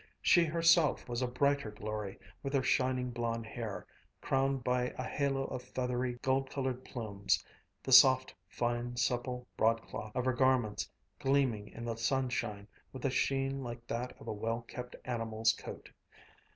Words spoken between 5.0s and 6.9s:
halo of feathery, gold colored